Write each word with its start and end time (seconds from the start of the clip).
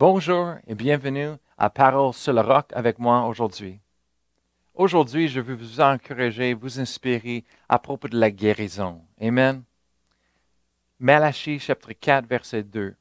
Bonjour 0.00 0.54
et 0.66 0.74
bienvenue 0.74 1.32
à 1.58 1.68
Parole 1.68 2.14
sur 2.14 2.32
le 2.32 2.40
roc 2.40 2.70
avec 2.72 2.98
moi 2.98 3.26
aujourd'hui. 3.26 3.80
Aujourd'hui, 4.72 5.28
je 5.28 5.40
veux 5.40 5.54
vous 5.54 5.78
encourager, 5.78 6.54
vous 6.54 6.80
inspirer 6.80 7.44
à 7.68 7.78
propos 7.78 8.08
de 8.08 8.18
la 8.18 8.30
guérison. 8.30 9.02
Amen. 9.20 9.62
Malachie 10.98 11.58
chapitre 11.58 11.92
4, 11.92 12.26
verset 12.26 12.62
2. 12.62 12.96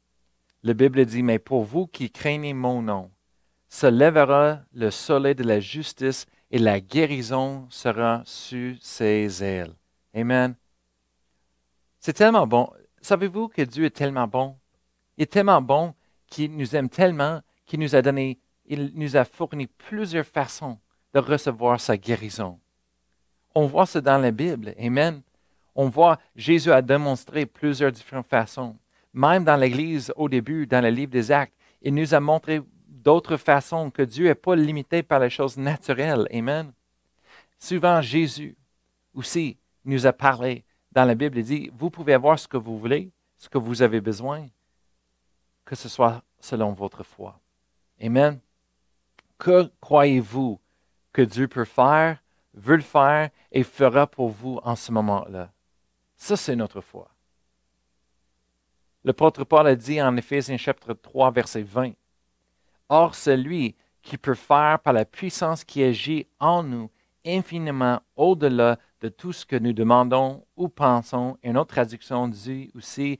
La 0.63 0.73
Bible 0.73 1.05
dit, 1.05 1.23
Mais 1.23 1.39
pour 1.39 1.63
vous 1.63 1.87
qui 1.87 2.11
craignez 2.11 2.53
mon 2.53 2.81
nom, 2.81 3.09
se 3.69 3.87
lèvera 3.87 4.59
le 4.73 4.91
soleil 4.91 5.35
de 5.35 5.43
la 5.43 5.61
justice 5.61 6.25
et 6.51 6.59
la 6.59 6.81
guérison 6.81 7.65
sera 7.69 8.23
sur 8.25 8.75
ses 8.81 9.41
ailes. 9.41 9.73
Amen. 10.13 10.53
C'est 12.01 12.11
tellement 12.11 12.45
bon. 12.45 12.69
Savez-vous 12.99 13.47
que 13.47 13.61
Dieu 13.61 13.85
est 13.85 13.95
tellement 13.95 14.27
bon? 14.27 14.57
Il 15.15 15.23
est 15.23 15.27
tellement 15.27 15.61
bon 15.61 15.93
qu'il 16.29 16.55
nous 16.55 16.75
aime 16.75 16.89
tellement 16.89 17.41
qu'il 17.65 17.79
nous 17.79 17.95
a 17.95 18.01
donné, 18.01 18.39
il 18.65 18.91
nous 18.95 19.15
a 19.15 19.25
fourni 19.25 19.67
plusieurs 19.67 20.25
façons 20.25 20.79
de 21.13 21.19
recevoir 21.19 21.79
sa 21.79 21.97
guérison. 21.97 22.59
On 23.55 23.65
voit 23.65 23.85
ça 23.85 24.01
dans 24.01 24.17
la 24.17 24.31
Bible. 24.31 24.73
Amen. 24.79 25.21
On 25.75 25.89
voit 25.89 26.19
Jésus 26.35 26.71
a 26.71 26.81
démontré 26.81 27.45
plusieurs 27.45 27.91
différentes 27.91 28.27
façons. 28.27 28.75
Même 29.13 29.43
dans 29.43 29.55
l'Église, 29.55 30.13
au 30.15 30.29
début, 30.29 30.67
dans 30.67 30.81
le 30.81 30.89
livre 30.89 31.11
des 31.11 31.31
Actes, 31.31 31.53
il 31.81 31.95
nous 31.95 32.13
a 32.13 32.19
montré 32.19 32.61
d'autres 32.87 33.37
façons 33.37 33.89
que 33.89 34.01
Dieu 34.01 34.25
n'est 34.25 34.35
pas 34.35 34.55
limité 34.55 35.01
par 35.03 35.19
les 35.19 35.29
choses 35.29 35.57
naturelles. 35.57 36.27
Amen. 36.31 36.71
Souvent, 37.57 38.01
Jésus 38.01 38.55
aussi 39.13 39.57
nous 39.85 40.05
a 40.05 40.13
parlé 40.13 40.63
dans 40.91 41.05
la 41.05 41.15
Bible. 41.15 41.37
Il 41.37 41.43
dit, 41.43 41.71
vous 41.73 41.89
pouvez 41.89 42.13
avoir 42.13 42.37
ce 42.37 42.47
que 42.47 42.57
vous 42.57 42.77
voulez, 42.77 43.11
ce 43.37 43.49
que 43.49 43.57
vous 43.57 43.81
avez 43.81 44.01
besoin, 44.01 44.45
que 45.69 45.75
ce 45.75 45.87
soit 45.87 46.23
selon 46.39 46.73
votre 46.73 47.03
foi. 47.03 47.39
Amen. 48.01 48.39
Que 49.37 49.71
croyez-vous 49.81 50.59
que 51.13 51.21
Dieu 51.21 51.47
peut 51.47 51.63
faire, 51.63 52.23
veut 52.55 52.77
le 52.77 52.81
faire 52.81 53.29
et 53.51 53.61
fera 53.61 54.07
pour 54.07 54.29
vous 54.29 54.59
en 54.63 54.75
ce 54.75 54.91
moment-là? 54.91 55.53
Ça, 56.17 56.35
c'est 56.35 56.55
notre 56.55 56.81
foi. 56.81 57.11
L'apôtre 59.03 59.43
Paul 59.43 59.67
a 59.67 59.75
dit 59.75 60.01
en 60.01 60.17
Éphésiens 60.17 60.57
chapitre 60.57 60.95
3, 60.95 61.29
verset 61.29 61.61
20, 61.61 61.91
Or, 62.89 63.13
celui 63.13 63.75
qui 64.01 64.17
peut 64.17 64.33
faire 64.33 64.79
par 64.79 64.93
la 64.93 65.05
puissance 65.05 65.63
qui 65.63 65.83
agit 65.83 66.25
en 66.39 66.63
nous 66.63 66.89
infiniment 67.23 68.01
au-delà 68.15 68.79
de 69.01 69.09
tout 69.09 69.33
ce 69.33 69.45
que 69.45 69.55
nous 69.55 69.73
demandons 69.73 70.47
ou 70.55 70.67
pensons, 70.67 71.37
et 71.43 71.53
notre 71.53 71.75
traduction 71.75 72.27
dit 72.27 72.71
aussi 72.73 73.19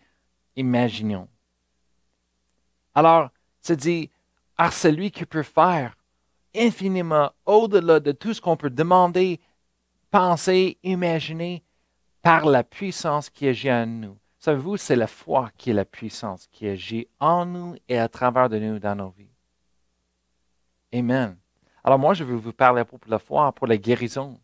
imaginons. 0.56 1.28
Alors, 2.96 3.30
c'est 3.62 3.78
dit, 3.78 4.10
Or, 4.60 4.74
celui 4.74 5.10
qui 5.10 5.26
peut 5.26 5.44
faire 5.44 5.96
infiniment 6.54 7.32
au-delà 7.46 8.02
de 8.02 8.12
tout 8.12 8.34
ce 8.34 8.42
qu'on 8.42 8.58
peut 8.58 8.70
demander, 8.70 9.40
penser, 10.12 10.78
imaginer, 10.84 11.64
par 12.22 12.46
la 12.46 12.66
puissance 12.66 13.30
qui 13.30 13.48
agit 13.48 13.72
en 13.72 13.86
nous. 13.86 14.18
Savez-vous, 14.38 14.76
c'est 14.76 14.98
la 14.98 15.08
foi 15.08 15.50
qui 15.58 15.70
est 15.70 15.74
la 15.74 15.86
puissance 15.86 16.48
qui 16.48 16.68
agit 16.68 17.08
en 17.22 17.46
nous 17.46 17.76
et 17.88 17.98
à 17.98 18.10
travers 18.10 18.50
de 18.50 18.60
nous 18.60 18.80
dans 18.80 18.96
nos 18.96 19.10
vies. 19.10 19.32
Amen. 20.94 21.38
Alors 21.84 22.00
moi, 22.00 22.14
je 22.14 22.26
veux 22.26 22.36
vous 22.36 22.52
parler 22.52 22.84
pour 22.84 23.00
la 23.08 23.20
foi, 23.20 23.54
pour 23.54 23.68
la 23.68 23.78
guérison. 23.78 24.38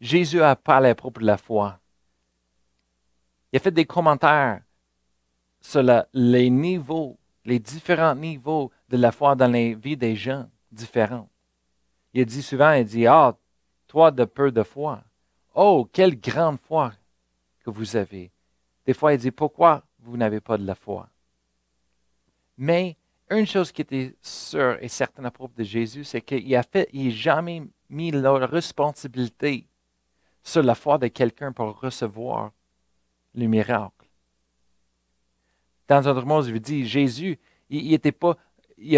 Jésus 0.00 0.42
a 0.42 0.56
parlé 0.56 0.88
à 0.88 0.94
propos 0.96 1.20
de 1.20 1.26
la 1.26 1.36
foi. 1.36 1.78
Il 3.52 3.56
a 3.58 3.60
fait 3.60 3.70
des 3.70 3.84
commentaires 3.84 4.62
sur 5.60 5.82
les 6.12 6.50
niveaux, 6.50 7.18
les 7.44 7.58
différents 7.58 8.14
niveaux 8.14 8.70
de 8.88 8.96
la 8.96 9.12
foi 9.12 9.34
dans 9.34 9.50
les 9.50 9.74
vies 9.74 9.96
des 9.96 10.16
gens 10.16 10.48
différents. 10.72 11.28
Il 12.12 12.22
a 12.22 12.24
dit 12.24 12.42
souvent, 12.42 12.72
il 12.72 12.84
dit, 12.84 13.06
ah, 13.06 13.36
toi 13.86 14.10
de 14.10 14.24
peu 14.24 14.50
de 14.50 14.62
foi. 14.62 15.02
Oh, 15.54 15.88
quelle 15.92 16.18
grande 16.18 16.58
foi 16.60 16.92
que 17.64 17.70
vous 17.70 17.96
avez. 17.96 18.30
Des 18.86 18.94
fois, 18.94 19.12
il 19.12 19.18
dit, 19.18 19.30
pourquoi 19.30 19.84
vous 19.98 20.16
n'avez 20.16 20.40
pas 20.40 20.56
de 20.56 20.64
la 20.64 20.74
foi? 20.74 21.08
Mais 22.56 22.96
une 23.30 23.46
chose 23.46 23.70
qui 23.70 23.82
était 23.82 24.14
sûre 24.22 24.76
et 24.80 24.88
certaine 24.88 25.26
à 25.26 25.30
propos 25.30 25.54
de 25.56 25.64
Jésus, 25.64 26.04
c'est 26.04 26.20
qu'il 26.20 26.48
n'a 26.50 27.10
jamais 27.10 27.62
mis 27.88 28.10
la 28.10 28.32
responsabilité 28.46 29.66
sur 30.42 30.62
la 30.62 30.74
foi 30.74 30.98
de 30.98 31.08
quelqu'un 31.08 31.52
pour 31.52 31.78
recevoir 31.80 32.50
le 33.34 33.46
miracle. 33.46 33.99
Dans 35.90 36.00
d'autres 36.02 36.24
mots, 36.24 36.40
je 36.40 36.52
vous 36.52 36.60
dis, 36.60 36.86
Jésus, 36.86 37.36
il 37.68 37.90
n'a 37.90 38.12
pas, 38.12 38.36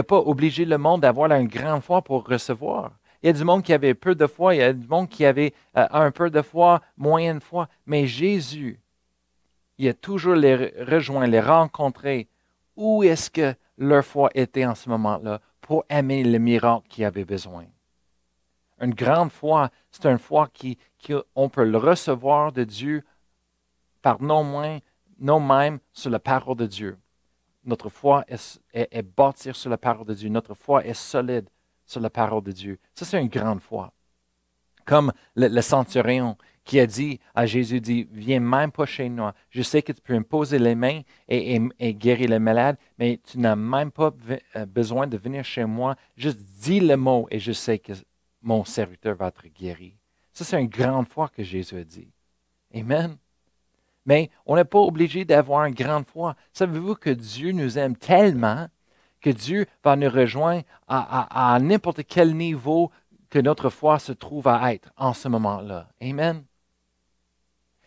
pas 0.06 0.18
obligé 0.18 0.66
le 0.66 0.76
monde 0.76 1.00
d'avoir 1.00 1.32
une 1.32 1.48
grande 1.48 1.82
foi 1.82 2.02
pour 2.02 2.28
recevoir. 2.28 2.92
Il 3.22 3.28
y 3.28 3.30
a 3.30 3.32
du 3.32 3.44
monde 3.44 3.62
qui 3.62 3.72
avait 3.72 3.94
peu 3.94 4.14
de 4.14 4.26
foi, 4.26 4.54
il 4.54 4.58
y 4.58 4.62
a 4.62 4.74
du 4.74 4.86
monde 4.86 5.08
qui 5.08 5.24
avait 5.24 5.54
euh, 5.78 5.86
un 5.90 6.10
peu 6.10 6.28
de 6.28 6.42
foi, 6.42 6.82
moyenne 6.98 7.40
foi. 7.40 7.70
Mais 7.86 8.06
Jésus, 8.06 8.78
il 9.78 9.88
a 9.88 9.94
toujours 9.94 10.34
les 10.34 10.54
rejoint, 10.84 11.26
les 11.26 11.40
rencontré. 11.40 12.28
Où 12.76 13.02
est-ce 13.02 13.30
que 13.30 13.54
leur 13.78 14.04
foi 14.04 14.28
était 14.34 14.66
en 14.66 14.74
ce 14.74 14.90
moment-là 14.90 15.40
pour 15.62 15.86
aimer 15.88 16.22
le 16.22 16.38
miracle 16.38 16.88
qu'ils 16.90 17.06
avaient 17.06 17.24
besoin? 17.24 17.64
Une 18.82 18.92
grande 18.92 19.32
foi, 19.32 19.70
c'est 19.90 20.04
une 20.04 20.18
foi 20.18 20.46
qui, 20.52 20.76
on 21.34 21.48
peut 21.48 21.64
le 21.64 21.78
recevoir 21.78 22.52
de 22.52 22.64
Dieu 22.64 23.02
par 24.02 24.20
non 24.20 24.44
moins, 24.44 24.78
non 25.22 25.40
même 25.40 25.78
sur 25.92 26.10
la 26.10 26.18
parole 26.18 26.56
de 26.56 26.66
Dieu. 26.66 26.98
Notre 27.64 27.88
foi 27.88 28.24
est, 28.26 28.60
est 28.74 29.02
bâtie 29.02 29.54
sur 29.54 29.70
la 29.70 29.78
parole 29.78 30.06
de 30.06 30.14
Dieu. 30.14 30.28
Notre 30.28 30.54
foi 30.54 30.84
est 30.84 30.94
solide 30.94 31.48
sur 31.86 32.00
la 32.00 32.10
parole 32.10 32.42
de 32.42 32.52
Dieu. 32.52 32.78
Ça, 32.94 33.04
c'est 33.04 33.20
une 33.20 33.28
grande 33.28 33.60
foi. 33.60 33.92
Comme 34.84 35.12
le, 35.36 35.60
centurion 35.60 36.36
qui 36.64 36.80
a 36.80 36.86
dit 36.86 37.20
à 37.36 37.46
Jésus, 37.46 37.80
dit, 37.80 38.08
viens 38.10 38.40
même 38.40 38.72
pas 38.72 38.84
chez 38.84 39.08
nous. 39.08 39.28
Je 39.50 39.62
sais 39.62 39.80
que 39.80 39.92
tu 39.92 40.00
peux 40.00 40.18
me 40.18 40.24
poser 40.24 40.58
les 40.58 40.74
mains 40.74 41.02
et, 41.28 41.60
guérir 41.94 42.30
les 42.30 42.40
malades, 42.40 42.76
mais 42.98 43.20
tu 43.22 43.38
n'as 43.38 43.54
même 43.54 43.92
pas 43.92 44.12
euh, 44.56 44.66
besoin 44.66 45.06
de 45.06 45.16
venir 45.16 45.44
chez 45.44 45.64
moi. 45.64 45.94
Juste 46.16 46.40
dis 46.60 46.80
le 46.80 46.96
mot 46.96 47.28
et 47.30 47.38
je 47.38 47.52
sais 47.52 47.78
que 47.78 47.92
mon 48.40 48.64
serviteur 48.64 49.14
va 49.14 49.28
être 49.28 49.46
guéri. 49.46 49.96
Ça, 50.32 50.44
c'est 50.44 50.60
une 50.60 50.68
grande 50.68 51.06
foi 51.06 51.28
que 51.28 51.44
Jésus 51.44 51.76
a 51.76 51.84
dit. 51.84 52.10
Amen. 52.74 53.16
Mais 54.06 54.30
on 54.46 54.56
n'est 54.56 54.64
pas 54.64 54.80
obligé 54.80 55.24
d'avoir 55.24 55.64
une 55.64 55.74
grande 55.74 56.06
foi. 56.06 56.34
Savez-vous 56.52 56.96
que 56.96 57.10
Dieu 57.10 57.52
nous 57.52 57.78
aime 57.78 57.96
tellement 57.96 58.68
que 59.20 59.30
Dieu 59.30 59.66
va 59.84 59.96
nous 59.96 60.10
rejoindre 60.10 60.64
à, 60.88 61.58
n'importe 61.60 62.02
quel 62.04 62.36
niveau 62.36 62.90
que 63.30 63.38
notre 63.38 63.70
foi 63.70 63.98
se 63.98 64.12
trouve 64.12 64.48
à 64.48 64.74
être 64.74 64.90
en 64.96 65.14
ce 65.14 65.28
moment-là. 65.28 65.88
Amen. 66.02 66.44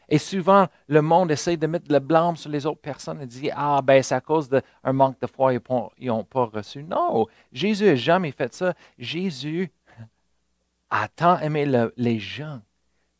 Et 0.07 0.17
souvent, 0.17 0.67
le 0.87 1.01
monde 1.01 1.31
essaie 1.31 1.57
de 1.57 1.67
mettre 1.67 1.91
le 1.91 1.99
blâme 1.99 2.35
sur 2.35 2.49
les 2.49 2.65
autres 2.65 2.81
personnes 2.81 3.21
et 3.21 3.25
dit 3.25 3.49
Ah, 3.55 3.81
ben, 3.83 4.01
c'est 4.01 4.15
à 4.15 4.21
cause 4.21 4.49
d'un 4.49 4.61
manque 4.93 5.19
de 5.19 5.27
foi, 5.27 5.53
ils 5.53 6.07
n'ont 6.07 6.23
pas 6.23 6.45
reçu. 6.45 6.83
Non, 6.83 7.25
Jésus 7.51 7.85
n'a 7.85 7.95
jamais 7.95 8.31
fait 8.31 8.53
ça. 8.53 8.73
Jésus 8.97 9.71
a 10.89 11.07
tant 11.07 11.39
aimé 11.39 11.65
les 11.97 12.19
gens, 12.19 12.61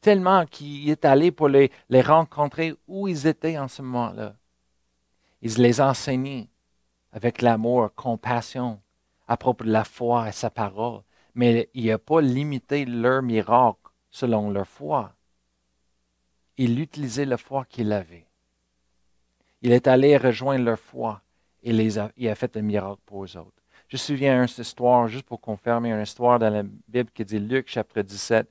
tellement 0.05 0.45
qu'il 0.45 0.87
est 0.87 1.03
allé 1.03 1.31
pour 1.31 1.49
les, 1.49 1.71
rencontrer 1.89 2.75
où 2.87 3.07
ils 3.07 3.25
étaient 3.25 3.57
en 3.57 3.67
ce 3.67 3.81
moment-là. 3.81 4.35
Il 5.41 5.55
les 5.55 5.81
a 5.81 5.89
enseignés 5.89 6.47
avec 7.11 7.41
l'amour, 7.41 7.89
compassion 7.95 8.79
à 9.27 9.35
propos 9.35 9.63
de 9.63 9.71
la 9.71 9.83
foi 9.83 10.29
et 10.29 10.31
sa 10.31 10.51
parole. 10.51 11.01
Mais 11.33 11.71
il 11.73 11.87
n'a 11.87 11.97
pas 11.97 12.21
limité 12.21 12.85
leur 12.85 13.23
miracle 13.23 13.79
selon 14.11 14.51
leur 14.51 14.67
foi. 14.67 15.11
Il 16.57 16.79
utilisait 16.79 17.25
la 17.25 17.37
foi 17.37 17.65
qu'il 17.65 17.91
avait. 17.91 18.27
Il 19.63 19.71
est 19.71 19.87
allé 19.87 20.17
rejoindre 20.17 20.65
leur 20.65 20.79
foi 20.79 21.23
et 21.63 21.73
les 21.73 21.97
a, 21.97 22.11
il 22.15 22.29
a 22.29 22.35
fait 22.35 22.55
un 22.57 22.61
miracle 22.61 23.01
pour 23.07 23.23
eux 23.23 23.37
autres. 23.37 23.63
Je 23.87 23.95
me 23.95 23.99
souviens 23.99 24.35
d'une 24.45 24.63
histoire, 24.63 25.07
juste 25.07 25.25
pour 25.25 25.41
confirmer, 25.41 25.91
une 25.91 26.03
histoire 26.03 26.37
dans 26.37 26.53
la 26.53 26.61
Bible 26.61 27.09
qui 27.11 27.25
dit 27.25 27.39
Luc 27.39 27.67
chapitre 27.69 28.03
17, 28.03 28.47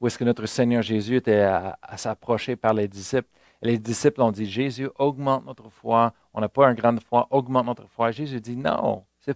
où 0.00 0.06
est-ce 0.06 0.18
que 0.18 0.24
notre 0.24 0.46
Seigneur 0.46 0.82
Jésus 0.82 1.16
était 1.16 1.40
à 1.40 1.96
s'approcher 1.96 2.56
par 2.56 2.74
les 2.74 2.88
disciples 2.88 3.28
les 3.62 3.78
disciples 3.78 4.22
ont 4.22 4.30
dit, 4.30 4.46
Jésus, 4.46 4.88
augmente 4.96 5.44
notre 5.44 5.68
foi. 5.70 6.14
On 6.34 6.40
n'a 6.40 6.48
pas 6.48 6.68
une 6.68 6.74
grande 6.74 7.00
foi, 7.00 7.26
augmente 7.30 7.66
notre 7.66 7.86
foi. 7.88 8.10
Jésus 8.10 8.40
dit, 8.40 8.56
non, 8.56 9.06
ce 9.18 9.32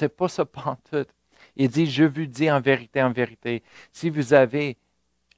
n'est 0.00 0.08
pas 0.08 0.28
ça 0.28 0.44
tout. 0.90 1.06
Il 1.56 1.68
dit, 1.68 1.86
je 1.86 2.04
vous 2.04 2.26
dis 2.26 2.50
en 2.50 2.60
vérité, 2.60 3.02
en 3.02 3.12
vérité, 3.12 3.62
si 3.92 4.10
vous 4.10 4.32
avez 4.32 4.76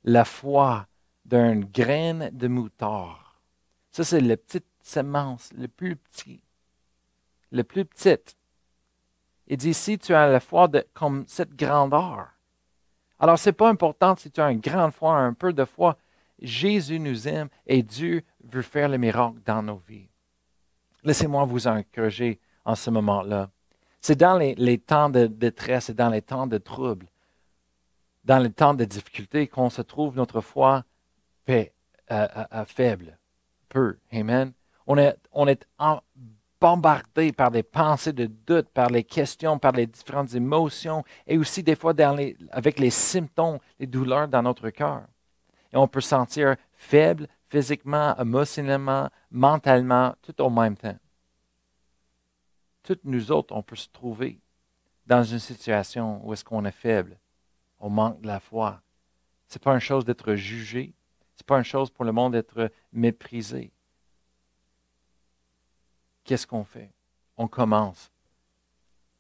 la 0.05 0.25
foi 0.25 0.87
d'une 1.25 1.65
graine 1.65 2.31
de 2.33 2.49
moutarde, 2.49 3.19
ça 3.91 4.05
c'est 4.05 4.21
la 4.21 4.37
petite 4.37 4.67
semence, 4.83 5.51
le 5.53 5.69
plus 5.69 5.97
petit, 5.97 6.43
le 7.51 7.65
plus 7.65 7.85
petite. 7.85 8.37
Il 9.47 9.57
dit, 9.57 9.75
si 9.75 9.99
tu 9.99 10.15
as 10.15 10.29
la 10.29 10.41
foi 10.41 10.69
de, 10.69 10.87
comme 10.95 11.25
cette 11.27 11.55
grandeur, 11.55 12.29
alors 13.21 13.39
ce 13.39 13.51
n'est 13.51 13.55
pas 13.55 13.69
important 13.69 14.17
si 14.17 14.31
tu 14.31 14.41
as 14.41 14.51
une 14.51 14.61
grande 14.61 14.93
foi, 14.93 15.15
un 15.17 15.35
peu 15.35 15.53
de 15.53 15.65
foi, 15.65 15.97
Jésus 16.41 16.99
nous 16.99 17.29
aime 17.29 17.49
et 17.67 17.83
Dieu 17.83 18.25
veut 18.43 18.63
faire 18.63 18.89
le 18.89 18.97
miracle 18.97 19.39
dans 19.45 19.63
nos 19.63 19.77
vies. 19.87 20.09
Laissez-moi 21.05 21.45
vous 21.45 21.67
encourager 21.67 22.41
en 22.65 22.75
ce 22.75 22.91
moment-là. 22.91 23.51
C'est 24.01 24.17
dans 24.17 24.39
les, 24.39 24.79
temps 24.79 25.11
de 25.11 25.27
détresse 25.27 25.91
et 25.91 25.95
dans 25.95 26.09
les 26.09 26.23
temps 26.23 26.47
de 26.47 26.57
trouble, 26.57 27.07
dans 28.25 28.39
les 28.39 28.51
temps 28.51 28.73
de 28.73 28.85
difficulté 28.87 29.47
qu'on 29.47 29.69
se 29.69 29.83
trouve 29.83 30.17
notre 30.17 30.41
foi 30.41 30.85
euh, 31.51 31.65
euh, 32.11 32.27
euh, 32.55 32.65
faible, 32.65 33.19
peu. 33.69 33.99
Amen. 34.13 34.53
On 34.87 34.97
est, 34.97 35.17
on 35.33 35.47
est 35.47 35.67
bombardé 36.61 37.33
par 37.33 37.51
des 37.51 37.63
pensées 37.63 38.13
de 38.13 38.27
doute, 38.27 38.69
par 38.69 38.91
les 38.91 39.05
questions, 39.05 39.59
par 39.59 39.73
les 39.73 39.87
différentes 39.87 40.35
émotions 40.35 41.05
et 41.27 41.39
aussi 41.39 41.63
des 41.63 41.75
fois 41.75 41.95
avec 42.51 42.79
les 42.79 42.91
symptômes, 42.91 43.59
les 43.79 43.87
douleurs 43.87 44.29
dans 44.29 44.43
notre 44.43 44.69
cœur. 44.71 45.03
Et 45.73 45.77
on 45.77 45.89
peut 45.89 46.01
se 46.01 46.09
sentir 46.09 46.57
faible 46.75 47.27
physiquement, 47.49 48.17
émotionnellement, 48.17 49.09
mentalement, 49.31 50.15
tout 50.23 50.41
au 50.43 50.51
même 50.51 50.77
temps. 50.77 50.97
Toutes 52.83 53.05
nous 53.05 53.33
autres, 53.33 53.55
on 53.55 53.63
peut 53.63 53.77
se 53.77 53.89
trouver 53.89 54.41
dans 55.07 55.25
une 55.25 55.39
situation 55.39 56.21
où 56.25 56.33
est-ce 56.33 56.45
qu'on 56.45 56.65
est 56.65 56.71
faible, 56.71 57.19
on 57.79 57.91
manque 57.91 58.21
de 58.21 58.27
la 58.27 58.41
foi. 58.41 58.81
Ce 59.49 59.57
n'est 59.59 59.61
pas 59.61 59.75
une 59.75 59.81
chose 59.81 60.05
d'être 60.05 60.35
jugé, 60.35 60.95
ce 61.37 61.43
n'est 61.43 61.47
pas 61.47 61.59
une 61.59 61.65
chose 61.65 61.91
pour 61.91 62.05
le 62.05 62.13
monde 62.13 62.33
d'être 62.33 62.71
méprisé. 62.93 63.73
Qu'est-ce 66.25 66.47
qu'on 66.47 66.65
fait? 66.65 66.91
On 67.37 67.49
commence 67.49 68.11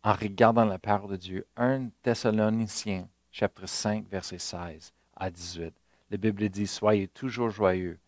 en 0.02 0.12
regardant 0.12 0.64
la 0.64 0.78
parole 0.78 1.12
de 1.12 1.16
Dieu. 1.16 1.46
1 1.56 1.88
Thessaloniciens, 2.02 3.08
chapitre 3.30 3.68
5, 3.68 4.08
verset 4.08 4.38
16 4.38 4.92
à 5.16 5.30
18. 5.30 5.74
La 6.10 6.16
Bible 6.16 6.48
dit, 6.48 6.66
Soyez 6.66 7.08
toujours 7.08 7.50
joyeux, 7.50 7.98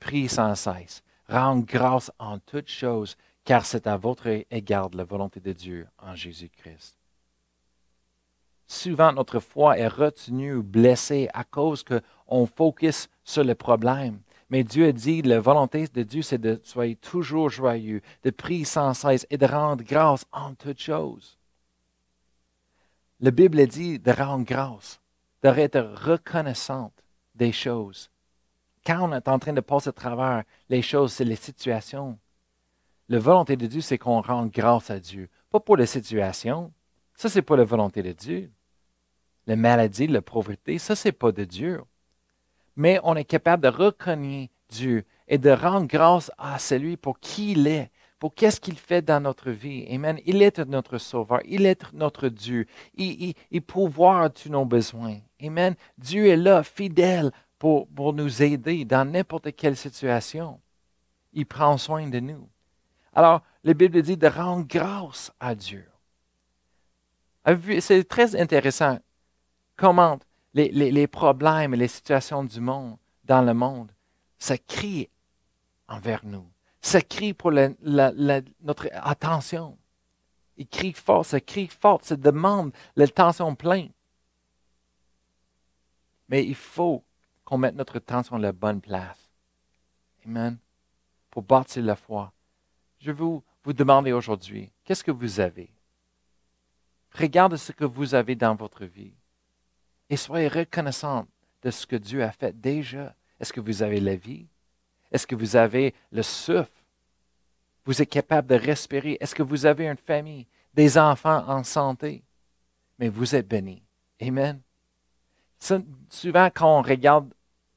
priez 0.00 0.28
sans 0.28 0.54
cesse, 0.54 1.02
rendez 1.28 1.64
grâce 1.64 2.10
en 2.18 2.38
toutes 2.38 2.68
choses, 2.68 3.16
car 3.44 3.64
c'est 3.64 3.86
à 3.86 3.96
votre 3.96 4.44
égard 4.50 4.90
la 4.92 5.04
volonté 5.04 5.40
de 5.40 5.52
Dieu 5.52 5.86
en 5.98 6.14
Jésus-Christ. 6.14 6.98
Souvent, 8.66 9.12
notre 9.12 9.40
foi 9.40 9.78
est 9.78 9.88
retenue 9.88 10.56
ou 10.56 10.62
blessée 10.62 11.28
à 11.32 11.42
cause 11.42 11.82
qu'on 11.82 12.44
focus 12.44 13.08
sur 13.24 13.42
le 13.42 13.54
problème. 13.54 14.20
Mais 14.50 14.64
Dieu 14.64 14.88
a 14.88 14.92
dit, 14.92 15.22
la 15.22 15.40
volonté 15.40 15.86
de 15.88 16.02
Dieu, 16.02 16.22
c'est 16.22 16.38
de 16.38 16.60
soyez 16.64 16.96
toujours 16.96 17.50
joyeux, 17.50 18.00
de 18.22 18.30
prier 18.30 18.64
sans 18.64 18.94
cesse 18.94 19.26
et 19.30 19.36
de 19.36 19.46
rendre 19.46 19.84
grâce 19.84 20.24
en 20.32 20.54
toutes 20.54 20.80
choses. 20.80 21.38
La 23.20 23.30
Bible 23.30 23.66
dit 23.66 23.98
de 23.98 24.10
rendre 24.12 24.44
grâce, 24.44 25.00
d'être 25.42 25.80
reconnaissante 25.80 26.94
des 27.34 27.52
choses. 27.52 28.10
Quand 28.86 29.08
on 29.08 29.12
est 29.12 29.28
en 29.28 29.38
train 29.38 29.52
de 29.52 29.60
passer 29.60 29.88
à 29.88 29.92
travers 29.92 30.44
les 30.68 30.82
choses, 30.82 31.12
c'est 31.12 31.24
les 31.24 31.36
situations. 31.36 32.18
La 33.08 33.18
volonté 33.18 33.56
de 33.56 33.66
Dieu, 33.66 33.80
c'est 33.80 33.98
qu'on 33.98 34.20
rende 34.20 34.50
grâce 34.50 34.90
à 34.90 35.00
Dieu. 35.00 35.28
Pas 35.50 35.60
pour 35.60 35.76
les 35.76 35.86
situations. 35.86 36.72
Ça, 37.14 37.28
c'est 37.28 37.42
pas 37.42 37.56
la 37.56 37.64
volonté 37.64 38.02
de 38.02 38.12
Dieu. 38.12 38.50
La 39.46 39.56
maladie, 39.56 40.06
la 40.06 40.22
pauvreté, 40.22 40.78
ça, 40.78 40.94
c'est 40.94 41.12
pas 41.12 41.32
de 41.32 41.44
Dieu. 41.44 41.82
Mais 42.78 42.98
on 43.02 43.16
est 43.16 43.24
capable 43.24 43.64
de 43.64 43.68
reconnaître 43.68 44.54
Dieu 44.70 45.04
et 45.26 45.36
de 45.36 45.50
rendre 45.50 45.86
grâce 45.86 46.30
à 46.38 46.58
celui 46.58 46.96
pour 46.96 47.18
qui 47.18 47.52
il 47.52 47.66
est, 47.66 47.90
pour 48.18 48.34
qu'est-ce 48.34 48.60
qu'il 48.60 48.78
fait 48.78 49.02
dans 49.02 49.20
notre 49.20 49.50
vie. 49.50 49.84
Amen. 49.90 50.18
Il 50.24 50.42
est 50.42 50.60
notre 50.60 50.98
sauveur, 50.98 51.40
il 51.44 51.66
est 51.66 51.92
notre 51.92 52.28
Dieu, 52.28 52.66
il, 52.94 53.22
il, 53.22 53.34
il 53.50 53.62
pourvoit 53.62 54.30
tous 54.30 54.48
nos 54.48 54.64
besoins. 54.64 55.18
Amen. 55.42 55.74
Dieu 55.98 56.28
est 56.28 56.36
là, 56.36 56.62
fidèle, 56.62 57.32
pour, 57.58 57.88
pour 57.88 58.12
nous 58.12 58.42
aider 58.42 58.84
dans 58.84 59.10
n'importe 59.10 59.54
quelle 59.56 59.76
situation. 59.76 60.60
Il 61.32 61.46
prend 61.46 61.76
soin 61.76 62.06
de 62.06 62.20
nous. 62.20 62.48
Alors, 63.12 63.42
la 63.64 63.74
Bible 63.74 64.00
dit 64.02 64.16
de 64.16 64.28
rendre 64.28 64.66
grâce 64.66 65.32
à 65.40 65.54
Dieu. 65.54 65.84
C'est 67.80 68.06
très 68.06 68.40
intéressant 68.40 68.98
comment 69.76 70.18
les, 70.66 71.06
problèmes 71.06 71.74
et 71.74 71.76
les 71.76 71.88
situations 71.88 72.44
du 72.44 72.60
monde, 72.60 72.96
dans 73.24 73.42
le 73.42 73.54
monde, 73.54 73.92
ça 74.38 74.58
crie 74.58 75.08
envers 75.88 76.24
nous. 76.24 76.48
Ça 76.80 77.00
crie 77.00 77.34
pour 77.34 77.52
notre 77.52 78.88
attention. 78.92 79.76
Il 80.56 80.66
crie 80.66 80.92
fort, 80.92 81.24
ça 81.24 81.40
crie 81.40 81.68
fort, 81.68 82.00
ça 82.02 82.16
demande 82.16 82.72
l'attention 82.96 83.54
pleine. 83.54 83.90
Mais 86.28 86.44
il 86.44 86.54
faut 86.54 87.04
qu'on 87.44 87.58
mette 87.58 87.74
notre 87.74 87.96
attention 87.96 88.36
à 88.36 88.40
la 88.40 88.52
bonne 88.52 88.80
place. 88.80 89.30
Amen. 90.26 90.58
Pour 91.30 91.42
bâtir 91.42 91.82
la 91.84 91.96
foi. 91.96 92.32
Je 92.98 93.12
vous, 93.12 93.42
vous 93.62 93.72
demander 93.72 94.12
aujourd'hui, 94.12 94.72
qu'est-ce 94.84 95.04
que 95.04 95.10
vous 95.10 95.40
avez? 95.40 95.70
Regarde 97.12 97.56
ce 97.56 97.72
que 97.72 97.84
vous 97.84 98.14
avez 98.14 98.34
dans 98.34 98.54
votre 98.54 98.84
vie 98.84 99.14
et 100.10 100.16
soyez 100.16 100.48
reconnaissant 100.48 101.26
de 101.62 101.70
ce 101.70 101.86
que 101.86 101.96
Dieu 101.96 102.22
a 102.22 102.32
fait 102.32 102.58
déjà. 102.58 103.14
Est-ce 103.40 103.52
que 103.52 103.60
vous 103.60 103.82
avez 103.82 104.00
la 104.00 104.16
vie? 104.16 104.46
Est-ce 105.12 105.26
que 105.26 105.34
vous 105.34 105.56
avez 105.56 105.94
le 106.12 106.22
souffle? 106.22 106.70
Vous 107.84 108.02
êtes 108.02 108.10
capable 108.10 108.48
de 108.48 108.54
respirer? 108.54 109.16
Est-ce 109.20 109.34
que 109.34 109.42
vous 109.42 109.66
avez 109.66 109.86
une 109.86 109.96
famille, 109.96 110.46
des 110.74 110.98
enfants 110.98 111.44
en 111.48 111.64
santé? 111.64 112.22
Mais 112.98 113.08
vous 113.08 113.34
êtes 113.34 113.48
béni. 113.48 113.82
Amen. 114.20 114.60
Souvent, 116.10 116.50
quand 116.54 116.78
on 116.78 116.82
regarde 116.82 117.32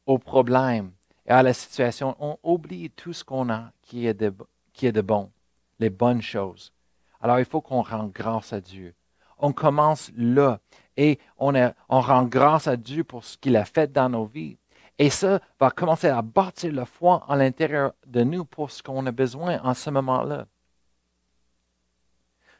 aux 0.06 0.18
problèmes 0.18 0.92
et 1.26 1.32
à 1.32 1.44
la 1.44 1.54
situation, 1.54 2.16
on 2.20 2.38
oublie 2.44 2.90
tout 2.90 3.14
ce 3.14 3.24
qu'on 3.24 3.50
a 3.50 3.72
qui 3.82 4.08
est 4.08 4.14
de, 4.14 4.34
qui 4.74 4.88
est 4.88 4.92
de 4.92 5.02
bon, 5.02 5.32
les 5.80 5.90
bonnes 5.90 6.22
choses. 6.22 6.74
Alors, 7.22 7.40
il 7.40 7.46
faut 7.46 7.62
qu'on 7.62 7.82
rende 7.82 8.12
grâce 8.12 8.52
à 8.52 8.60
Dieu. 8.60 8.94
On 9.42 9.52
commence 9.52 10.12
là 10.16 10.60
et 10.98 11.20
on, 11.38 11.52
rend 11.90 12.24
grâce 12.24 12.68
à 12.68 12.78
Dieu 12.78 13.04
pour 13.04 13.26
ce 13.26 13.38
qu'il 13.38 13.58
a 13.58 13.66
fait 13.66 13.92
dans 13.92 14.10
nos 14.10 14.26
vies. 14.26 14.58
Et 14.98 15.10
ça 15.10 15.40
va 15.60 15.72
commencer 15.72 16.08
à 16.08 16.22
bâtir 16.22 16.72
la 16.74 16.86
foi 16.86 17.26
à 17.28 17.36
l'intérieur 17.36 17.94
de 18.06 18.24
nous 18.24 18.46
pour 18.46 18.72
ce 18.72 18.84
qu'on 18.84 19.06
a 19.06 19.12
besoin 19.12 19.60
en 19.64 19.74
ce 19.74 19.90
moment-là. 19.90 20.46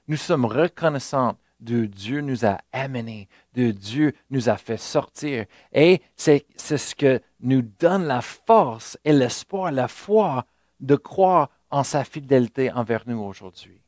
Nous 0.08 0.18
sommes 0.18 0.46
reconnaissants 0.46 1.38
de 1.60 1.86
Dieu 1.86 2.22
nous 2.22 2.46
a 2.46 2.58
amenés, 2.72 3.30
de 3.54 3.70
Dieu 3.70 4.14
nous 4.32 4.50
a 4.50 4.58
fait 4.58 4.78
sortir. 4.78 5.46
Et 5.72 6.02
c'est 6.16 6.46
ce 6.58 6.96
que 6.96 7.22
nous 7.40 7.62
donne 7.62 8.06
la 8.06 8.22
force 8.22 8.98
et 9.06 9.14
l'espoir, 9.14 9.72
la 9.72 9.88
foi 9.88 10.46
de 10.80 10.96
croire 10.96 11.50
en 11.70 11.84
sa 11.84 12.04
fidélité 12.04 12.72
envers 12.72 13.04
nous 13.06 13.20
aujourd'hui. 13.20 13.82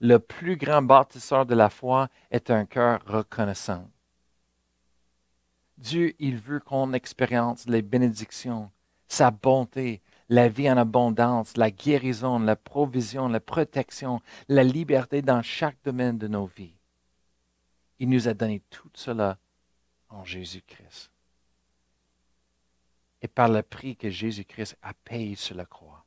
Le 0.00 0.18
plus 0.18 0.56
grand 0.56 0.80
bâtisseur 0.80 1.44
de 1.44 1.54
la 1.54 1.68
foi 1.68 2.08
est 2.30 2.50
un 2.50 2.64
cœur 2.64 3.02
reconnaissant. 3.06 3.90
Dieu, 5.76 6.14
il 6.18 6.38
veut 6.38 6.60
qu'on 6.60 6.94
expérience 6.94 7.66
les 7.66 7.82
bénédictions, 7.82 8.70
sa 9.08 9.30
bonté, 9.30 10.00
la 10.30 10.48
vie 10.48 10.70
en 10.70 10.76
abondance, 10.76 11.56
la 11.56 11.70
guérison, 11.70 12.38
la 12.38 12.56
provision, 12.56 13.28
la 13.28 13.40
protection, 13.40 14.20
la 14.48 14.62
liberté 14.62 15.20
dans 15.20 15.42
chaque 15.42 15.82
domaine 15.84 16.16
de 16.16 16.28
nos 16.28 16.46
vies. 16.46 16.76
Il 17.98 18.08
nous 18.08 18.28
a 18.28 18.34
donné 18.34 18.60
tout 18.70 18.90
cela 18.94 19.38
en 20.08 20.24
Jésus-Christ. 20.24 21.10
Et 23.20 23.28
par 23.28 23.48
le 23.48 23.62
prix 23.62 23.96
que 23.96 24.08
Jésus-Christ 24.08 24.76
a 24.80 24.94
payé 24.94 25.34
sur 25.34 25.56
la 25.56 25.66
croix. 25.66 26.06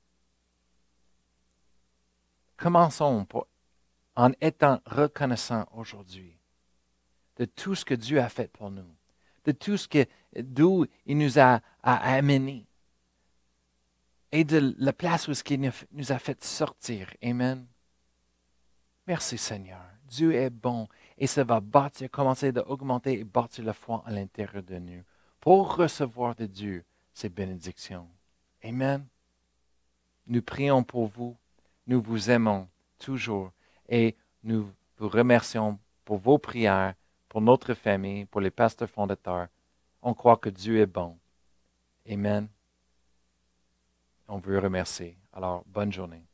Commençons 2.57 3.27
en 4.15 4.31
étant 4.41 4.81
reconnaissants 4.85 5.67
aujourd'hui 5.73 6.37
de 7.37 7.45
tout 7.45 7.75
ce 7.75 7.85
que 7.85 7.95
Dieu 7.95 8.19
a 8.19 8.29
fait 8.29 8.51
pour 8.51 8.69
nous 8.69 8.95
de 9.45 9.51
tout 9.51 9.77
ce 9.77 9.87
que, 9.87 10.05
d'où 10.35 10.85
il 11.05 11.17
nous 11.17 11.39
a, 11.39 11.61
amenés 11.81 12.65
et 14.31 14.43
de 14.43 14.73
la 14.77 14.93
place 14.93 15.27
où 15.27 15.33
il 15.49 15.71
nous 15.91 16.11
a 16.11 16.19
fait 16.19 16.43
sortir. 16.43 17.13
Amen. 17.21 17.67
Merci 19.05 19.37
Seigneur. 19.37 19.81
Dieu 20.05 20.33
est 20.33 20.49
bon 20.49 20.87
et 21.17 21.27
ça 21.27 21.43
va 21.43 21.59
bâtir, 21.59 22.09
commencer 22.09 22.51
d'augmenter 22.51 23.19
et 23.19 23.23
bâtir 23.23 23.65
la 23.65 23.73
foi 23.73 24.03
à 24.05 24.11
l'intérieur 24.11 24.63
de 24.63 24.77
nous 24.77 25.03
pour 25.39 25.75
recevoir 25.75 26.35
de 26.35 26.45
Dieu 26.45 26.85
ses 27.13 27.29
bénédictions. 27.29 28.07
Amen. 28.63 29.05
Nous 30.27 30.41
prions 30.41 30.83
pour 30.83 31.07
vous. 31.07 31.37
Nous 31.85 32.01
vous 32.01 32.31
aimons 32.31 32.69
toujours 32.97 33.51
et 33.93 34.15
nous 34.43 34.71
vous 34.97 35.07
remercions 35.07 35.77
pour 36.03 36.17
vos 36.17 36.39
prières 36.39 36.95
pour 37.29 37.41
notre 37.41 37.75
famille, 37.75 38.25
pour 38.25 38.41
les 38.41 38.49
pasteurs 38.49 38.89
fondateurs. 38.89 39.47
On 40.01 40.15
croit 40.15 40.37
que 40.37 40.49
Dieu 40.49 40.79
est 40.79 40.87
bon. 40.87 41.17
Amen. 42.09 42.47
On 44.27 44.37
veut 44.37 44.57
remercier. 44.57 45.15
Alors, 45.31 45.63
bonne 45.67 45.91
journée. 45.91 46.25